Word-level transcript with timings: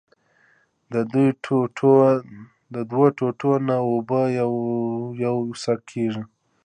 د 2.73 2.77
دؤو 2.91 3.07
ټوټو 3.17 3.51
نه 3.67 3.75
د 3.77 3.83
اوبو 3.89 4.21
يو 4.39 4.51
يو 5.25 5.35
څک 5.63 5.79
کېږي 5.91 6.23